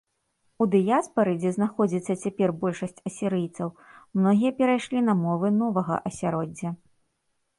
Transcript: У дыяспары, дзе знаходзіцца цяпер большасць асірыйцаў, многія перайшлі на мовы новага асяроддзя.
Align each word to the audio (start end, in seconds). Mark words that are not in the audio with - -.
У 0.63 0.67
дыяспары, 0.75 1.33
дзе 1.41 1.49
знаходзіцца 1.57 2.13
цяпер 2.23 2.53
большасць 2.63 3.03
асірыйцаў, 3.09 3.67
многія 4.19 4.51
перайшлі 4.61 4.99
на 5.09 5.13
мовы 5.23 5.47
новага 5.61 5.95
асяроддзя. 6.11 6.69